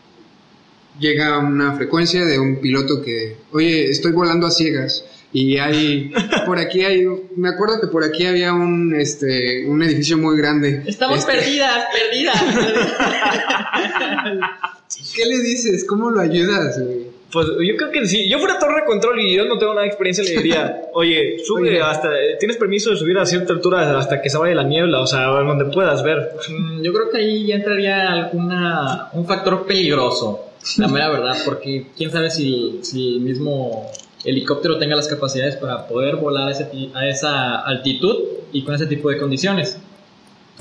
llega 0.98 1.38
una 1.38 1.74
frecuencia 1.76 2.24
de 2.24 2.38
un 2.38 2.60
piloto 2.60 3.02
que, 3.02 3.36
oye, 3.52 3.90
estoy 3.90 4.12
volando 4.12 4.46
a 4.46 4.50
ciegas. 4.50 5.04
Y 5.32 5.58
hay, 5.58 6.12
por 6.46 6.58
aquí 6.58 6.84
hay, 6.84 7.04
me 7.36 7.48
acuerdo 7.48 7.80
que 7.80 7.88
por 7.88 8.04
aquí 8.04 8.24
había 8.24 8.52
un, 8.52 8.94
este, 8.94 9.66
un 9.66 9.82
edificio 9.82 10.16
muy 10.16 10.36
grande. 10.36 10.82
Estamos 10.86 11.18
Este, 11.18 11.32
perdidas, 11.32 11.84
perdidas. 11.92 12.40
¿Qué 15.16 15.26
le 15.26 15.40
dices? 15.40 15.84
¿Cómo 15.84 16.10
lo 16.10 16.20
ayudas, 16.20 16.80
güey? 16.80 17.13
Pues 17.35 17.49
yo 17.49 17.76
creo 17.76 17.91
que 17.91 18.07
si 18.07 18.29
yo 18.29 18.38
fuera 18.38 18.61
torre 18.61 18.83
de 18.83 18.87
control 18.87 19.21
y 19.21 19.35
yo 19.35 19.45
no 19.45 19.59
tengo 19.59 19.73
nada 19.75 19.83
de 19.83 19.88
experiencia, 19.88 20.23
le 20.23 20.31
diría, 20.41 20.83
oye, 20.95 21.38
sube 21.45 21.69
Oye. 21.69 21.83
hasta, 21.83 22.09
tienes 22.38 22.57
permiso 22.57 22.91
de 22.91 22.97
subir 22.97 23.19
a 23.19 23.26
cierta 23.26 23.53
altura 23.53 23.99
hasta 23.99 24.23
que 24.23 24.31
se 24.31 24.38
vaya 24.38 24.55
la 24.55 24.62
niebla, 24.62 25.00
o 25.00 25.07
sea, 25.07 25.25
donde 25.25 25.64
puedas 25.64 26.05
ver. 26.05 26.31
Mm, 26.49 26.83
Yo 26.83 26.93
creo 26.93 27.11
que 27.11 27.19
ahí 27.19 27.47
ya 27.49 27.57
entraría 27.57 28.12
alguna, 28.12 29.09
un 29.14 29.26
factor 29.26 29.67
peligroso, 29.67 30.47
la 30.79 30.87
mera 30.87 31.11
verdad, 31.11 31.37
porque 31.45 31.88
quién 31.97 32.12
sabe 32.12 32.31
si, 32.31 32.79
si 32.83 33.17
el 33.17 33.21
mismo 33.21 33.91
helicóptero 34.25 34.79
tenga 34.79 34.95
las 34.95 35.09
capacidades 35.09 35.57
para 35.57 35.88
poder 35.88 36.17
volar 36.17 36.49
a, 36.49 36.50
ese 36.53 36.69
a 36.95 37.09
esa 37.09 37.57
altitud 37.62 38.17
y 38.53 38.62
con 38.62 38.76
ese 38.76 38.87
tipo 38.87 39.11
de 39.11 39.19
condiciones. 39.19 39.76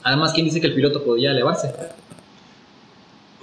Además, 0.02 0.34
¿quién 0.34 0.46
dice 0.46 0.60
que 0.60 0.68
el 0.68 0.74
piloto 0.74 1.04
podía 1.04 1.32
elevarse? 1.32 1.72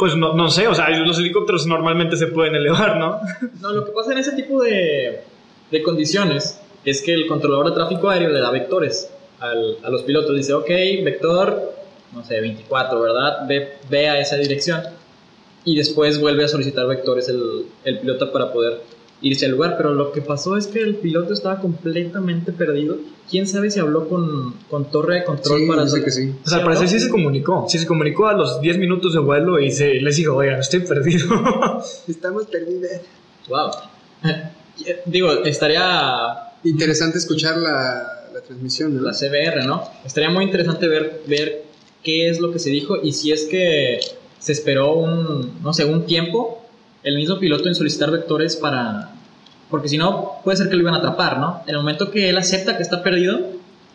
Pues 0.00 0.16
no, 0.16 0.32
no 0.34 0.48
sé, 0.50 0.66
o 0.66 0.74
sea, 0.74 0.88
los 0.90 1.18
helicópteros 1.18 1.66
normalmente 1.66 2.16
se 2.16 2.26
pueden 2.26 2.54
elevar, 2.56 2.96
¿no? 2.96 3.20
No, 3.60 3.68
lo 3.70 3.84
que 3.84 3.92
pasa 3.92 4.10
en 4.12 4.18
ese 4.18 4.32
tipo 4.32 4.62
de, 4.62 5.20
de 5.70 5.82
condiciones 5.82 6.58
es 6.84 7.02
que 7.02 7.12
el 7.12 7.26
controlador 7.28 7.68
de 7.68 7.74
tráfico 7.74 8.08
aéreo 8.08 8.30
le 8.30 8.40
da 8.40 8.50
vectores 8.50 9.10
al- 9.38 9.76
a 9.84 9.90
los 9.90 10.02
pilotos. 10.02 10.34
Dice, 10.34 10.54
ok, 10.54 10.68
vector, 11.04 11.74
no 12.14 12.24
sé, 12.24 12.40
24, 12.40 12.98
¿verdad? 13.00 13.46
Ve, 13.46 13.74
ve 13.90 14.08
a 14.08 14.18
esa 14.18 14.36
dirección. 14.36 14.80
Y 15.66 15.76
después 15.76 16.18
vuelve 16.18 16.44
a 16.44 16.48
solicitar 16.48 16.86
vectores 16.86 17.28
el, 17.28 17.66
el 17.84 17.98
piloto 17.98 18.32
para 18.32 18.50
poder 18.50 18.80
irse 19.22 19.46
al 19.46 19.52
lugar. 19.52 19.76
Pero 19.76 19.94
lo 19.94 20.12
que 20.12 20.22
pasó 20.22 20.56
es 20.56 20.66
que 20.66 20.80
el 20.80 20.96
piloto 20.96 21.32
estaba 21.32 21.60
completamente 21.60 22.52
perdido. 22.52 22.98
¿Quién 23.28 23.46
sabe 23.46 23.70
si 23.70 23.80
habló 23.80 24.08
con, 24.08 24.54
con 24.68 24.90
torre 24.90 25.16
de 25.16 25.24
control 25.24 25.60
Sí, 25.60 25.66
para... 25.66 25.84
dice 25.84 26.04
que 26.04 26.10
sí. 26.10 26.34
O 26.44 26.48
sea, 26.48 26.58
al 26.58 26.64
parecer 26.64 26.88
sí 26.88 27.00
se 27.00 27.08
comunicó, 27.08 27.66
sí 27.68 27.78
se 27.78 27.86
comunicó 27.86 28.26
a 28.26 28.32
los 28.32 28.60
10 28.60 28.78
minutos 28.78 29.12
de 29.14 29.20
vuelo 29.20 29.60
y 29.60 29.70
se, 29.70 29.94
les 29.94 30.16
dijo, 30.16 30.34
oigan, 30.34 30.60
estoy 30.60 30.80
perdido. 30.80 31.28
Estamos 32.08 32.46
perdidas. 32.46 33.02
Wow. 33.48 33.70
Digo, 35.06 35.44
estaría 35.44 36.50
Interesante 36.64 37.16
escuchar 37.16 37.56
la, 37.56 38.28
la 38.34 38.40
transmisión, 38.42 38.94
¿no? 38.94 39.00
la 39.00 39.12
CBR, 39.12 39.64
¿no? 39.66 39.82
Estaría 40.04 40.28
muy 40.28 40.44
interesante 40.44 40.88
ver, 40.88 41.22
ver 41.26 41.62
qué 42.02 42.28
es 42.28 42.38
lo 42.38 42.52
que 42.52 42.58
se 42.58 42.68
dijo 42.68 42.98
y 43.02 43.12
si 43.12 43.32
es 43.32 43.44
que 43.44 43.98
se 44.38 44.52
esperó 44.52 44.94
un, 44.94 45.62
no 45.62 45.72
sé, 45.72 45.86
un 45.86 46.04
tiempo 46.04 46.59
el 47.02 47.16
mismo 47.16 47.38
piloto 47.38 47.68
en 47.68 47.74
solicitar 47.74 48.10
vectores 48.10 48.56
para... 48.56 49.10
Porque 49.70 49.88
si 49.88 49.96
no, 49.98 50.32
puede 50.44 50.56
ser 50.56 50.68
que 50.68 50.74
lo 50.76 50.82
iban 50.82 50.94
a 50.94 50.98
atrapar, 50.98 51.38
¿no? 51.38 51.62
En 51.66 51.70
el 51.70 51.76
momento 51.76 52.10
que 52.10 52.28
él 52.28 52.36
acepta 52.38 52.76
que 52.76 52.82
está 52.82 53.02
perdido, 53.02 53.38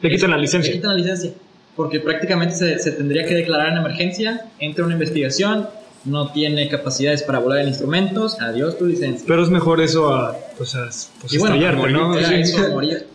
Le 0.02 0.10
quitan 0.10 0.32
la 0.32 0.38
le 0.38 0.44
licencia. 0.44 0.72
quitan 0.72 0.92
la 0.92 0.98
licencia. 0.98 1.32
Porque 1.76 2.00
prácticamente 2.00 2.56
se, 2.56 2.80
se 2.80 2.92
tendría 2.94 3.26
que 3.26 3.34
declarar 3.36 3.74
en 3.74 3.78
emergencia, 3.80 4.46
entra 4.60 4.86
una 4.86 4.94
investigación, 4.94 5.68
no 6.06 6.32
tiene 6.32 6.70
capacidades 6.70 7.24
para 7.24 7.40
volar 7.40 7.60
en 7.60 7.68
instrumentos, 7.68 8.40
adiós 8.40 8.78
tu 8.78 8.86
licencia. 8.86 9.26
Pero 9.28 9.44
es 9.44 9.50
mejor 9.50 9.82
eso 9.82 10.14
a, 10.14 10.38
pues, 10.58 10.74
a 10.76 10.86
pues, 11.20 11.34
y 11.34 11.38
bueno, 11.38 11.56
estrellarte, 11.56 11.78
morir, 11.82 11.96
¿no? 11.98 12.18
era 12.18 12.28
Sí. 12.30 12.34
eso, 12.36 12.70
morir. 12.70 13.06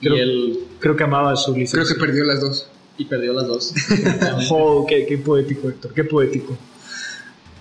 Creo- 0.00 0.16
Y, 0.16 0.20
él, 0.20 0.58
Creo 0.78 0.94
que 0.94 1.02
amaba 1.02 1.34
su 1.34 1.52
Creo 1.52 1.62
licencia. 1.64 1.94
que 1.96 2.00
perdió 2.00 2.22
las 2.24 2.40
dos. 2.40 2.68
y 2.98 3.04
perdió 3.06 3.32
las 3.32 3.46
dos. 3.48 3.74
Oh, 4.50 4.86
qué, 4.88 5.04
qué 5.06 5.18
poético, 5.18 5.68
Héctor, 5.68 5.92
qué 5.92 6.04
poético. 6.04 6.56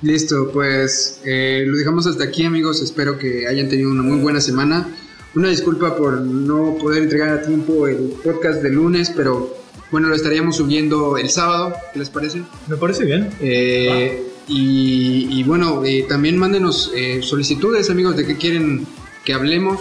Listo, 0.02 0.52
pues 0.52 1.22
eh, 1.26 1.64
lo 1.66 1.78
dejamos 1.78 2.06
hasta 2.06 2.26
aquí 2.26 2.46
amigos, 2.46 2.82
espero 2.82 3.18
que 3.18 3.48
hayan 3.48 3.68
tenido 3.68 3.90
una 3.90 4.04
muy 4.04 4.20
buena 4.20 4.42
semana. 4.42 4.88
Una 5.36 5.50
disculpa 5.50 5.96
por 5.96 6.22
no 6.22 6.78
poder 6.78 7.04
entregar 7.04 7.30
a 7.30 7.42
tiempo 7.42 7.88
el 7.88 8.14
podcast 8.24 8.62
de 8.62 8.72
lunes, 8.72 9.12
pero 9.16 9.56
bueno, 9.92 10.10
lo 10.10 10.16
estaríamos 10.16 10.58
subiendo 10.58 11.18
el 11.18 11.30
sábado, 11.30 11.74
¿qué 11.94 12.00
les 12.00 12.10
parece? 12.10 12.42
Me 12.68 12.78
parece 12.78 13.06
bien. 13.06 13.30
Eh, 13.40 14.24
y, 14.48 15.28
y 15.30 15.44
bueno, 15.44 15.84
eh, 15.86 16.06
también 16.08 16.38
mándenos 16.38 16.92
eh, 16.96 17.22
solicitudes 17.22 17.90
amigos 17.90 18.16
de 18.16 18.26
qué 18.26 18.38
quieren 18.38 18.86
que 19.26 19.34
hablemos, 19.34 19.80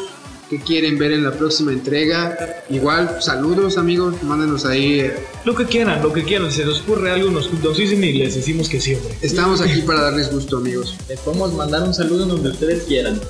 qué 0.50 0.61
quieren 0.61 0.99
ver 0.99 1.12
en 1.12 1.25
la 1.25 1.33
próxima 1.33 1.73
entrega. 1.73 2.62
Igual, 2.71 3.17
saludos 3.21 3.79
amigos, 3.79 4.23
mándenos 4.23 4.65
ahí. 4.65 5.00
eh, 5.00 5.15
Lo 5.45 5.55
que 5.55 5.65
quieran, 5.67 6.03
lo 6.03 6.12
que 6.12 6.23
quieran. 6.25 6.50
Si 6.50 6.59
se 6.59 6.67
les 6.67 6.79
ocurre 6.81 7.11
algo, 7.11 7.31
nos, 7.31 7.53
nos 7.53 7.76
dicen 7.76 8.03
y 8.05 8.12
les 8.12 8.35
decimos 8.35 8.69
que 8.69 8.81
sí, 8.81 8.95
hombre. 8.95 9.17
Estamos 9.23 9.61
aquí 9.61 9.83
para 9.83 10.03
darles 10.03 10.31
gusto 10.31 10.59
amigos. 10.59 10.95
Les 11.09 11.19
podemos 11.21 11.53
mandar 11.55 11.83
un 11.83 11.93
saludo 11.95 12.25
en 12.25 12.29
donde 12.31 12.50
ustedes 12.50 12.85
quieran. 12.85 13.21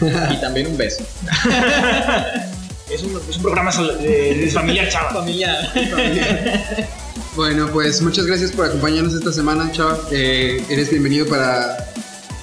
y 0.32 0.40
también 0.40 0.66
un 0.68 0.76
beso. 0.76 1.02
Es 2.90 3.02
un, 3.02 3.20
es 3.28 3.36
un 3.36 3.42
programa 3.42 3.70
de 4.00 4.50
familiar, 4.50 4.88
chava. 4.88 5.10
Familia. 5.12 5.70
Bueno, 7.36 7.68
pues 7.70 8.00
muchas 8.00 8.24
gracias 8.24 8.50
por 8.50 8.64
acompañarnos 8.64 9.12
esta 9.14 9.30
semana, 9.30 9.70
Chava. 9.72 10.00
Eh, 10.10 10.64
eres 10.70 10.88
bienvenido 10.90 11.26
para 11.26 11.76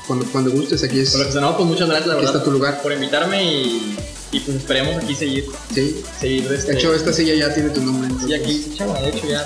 cuando, 0.06 0.24
cuando 0.28 0.52
gustes, 0.52 0.84
aquí 0.84 1.00
es. 1.00 1.10
Por 1.12 1.22
lo 1.22 1.26
que 1.26 1.32
sonó, 1.34 1.58
pues 1.58 1.68
muchas 1.68 1.88
gracias, 1.90 2.08
la 2.08 2.14
Aquí 2.14 2.26
verdad. 2.26 2.36
está 2.42 2.46
tu 2.46 2.52
lugar. 2.52 2.80
Por 2.84 2.94
invitarme 2.94 3.44
y, 3.44 3.96
y 4.36 4.40
pues 4.42 4.58
esperemos 4.58 5.04
aquí 5.04 5.16
seguir. 5.16 5.46
Sí. 5.74 6.04
Seguir 6.20 6.52
este. 6.52 6.72
De 6.74 6.78
hecho, 6.80 6.94
esta 6.94 7.14
silla 7.14 7.34
ya 7.36 7.54
tiene 7.54 7.70
tu 7.70 7.82
nombre. 7.82 8.10
Entonces. 8.10 8.40
aquí, 8.42 8.74
chava, 8.78 9.00
de 9.02 9.10
hecho 9.10 9.28
ya 9.28 9.46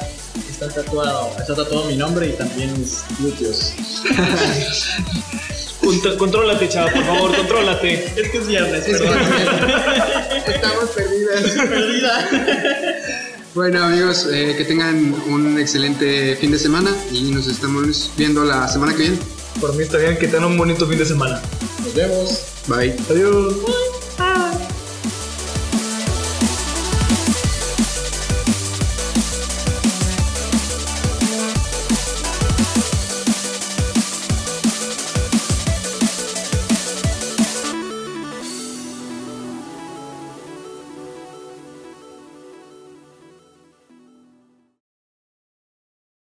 está 0.50 0.68
tatuado, 0.70 1.30
está 1.40 1.56
tatuado 1.56 1.86
mi 1.86 1.96
nombre 1.96 2.28
y 2.28 2.32
también 2.34 2.78
mis 2.80 3.04
glúteos. 3.20 3.74
Contr- 5.82 6.18
Contrólate, 6.18 6.68
chava, 6.70 6.92
por 6.92 7.06
favor, 7.06 7.36
contrólate. 7.36 7.94
Es 8.22 8.30
que 8.30 8.38
es 8.40 8.48
viernes, 8.48 8.86
Es 8.88 9.00
perdón. 9.00 9.18
que- 10.46 10.52
Estamos 10.52 10.90
perdidas. 10.90 11.44
Bueno 13.56 13.84
amigos, 13.84 14.28
eh, 14.32 14.54
que 14.56 14.64
tengan 14.64 15.12
un 15.28 15.60
excelente 15.60 16.36
fin 16.36 16.52
de 16.52 16.60
semana 16.60 16.96
y 17.12 17.32
nos 17.32 17.48
estamos 17.48 18.12
viendo 18.16 18.44
la 18.46 18.68
semana 18.68 18.94
que 18.94 19.00
viene. 19.00 19.18
Por 19.60 19.76
mí 19.76 19.82
está 19.84 19.98
bien 19.98 20.18
que 20.20 20.28
tengan 20.28 20.46
un 20.52 20.58
bonito 20.58 20.86
fin 20.88 21.00
de 21.00 21.06
semana. 21.06 21.42
Nos 21.84 21.94
vemos. 21.96 22.40
Bye. 22.68 22.96
Adiós. 23.10 23.56